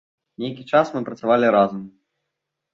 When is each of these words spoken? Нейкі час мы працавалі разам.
Нейкі 0.43 0.65
час 0.71 0.91
мы 0.95 1.03
працавалі 1.11 1.53
разам. 1.59 1.87